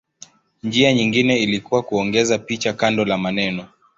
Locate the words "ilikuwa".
1.43-1.81